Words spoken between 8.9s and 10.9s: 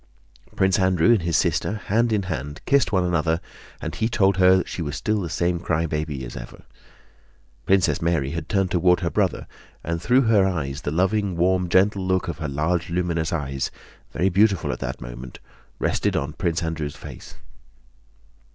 her brother, and through her tears the